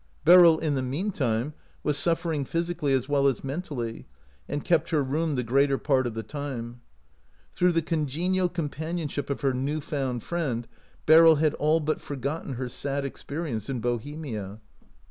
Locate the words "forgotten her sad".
12.01-13.05